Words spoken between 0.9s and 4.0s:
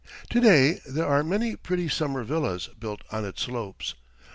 are many pretty summer villas built on its slopes.